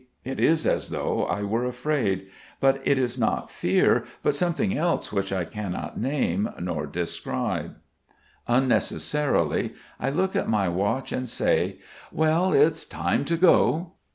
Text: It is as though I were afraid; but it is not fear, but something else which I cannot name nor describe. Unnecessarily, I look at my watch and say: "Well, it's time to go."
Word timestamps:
It 0.25 0.39
is 0.39 0.65
as 0.65 0.89
though 0.89 1.25
I 1.25 1.43
were 1.43 1.63
afraid; 1.63 2.25
but 2.59 2.81
it 2.83 2.97
is 2.97 3.19
not 3.19 3.51
fear, 3.51 4.03
but 4.23 4.33
something 4.33 4.75
else 4.75 5.11
which 5.13 5.31
I 5.31 5.45
cannot 5.45 5.99
name 6.01 6.49
nor 6.59 6.87
describe. 6.87 7.75
Unnecessarily, 8.47 9.75
I 9.99 10.09
look 10.09 10.35
at 10.35 10.49
my 10.49 10.67
watch 10.69 11.11
and 11.11 11.29
say: 11.29 11.77
"Well, 12.11 12.51
it's 12.51 12.83
time 12.83 13.25
to 13.25 13.37
go." 13.37 13.91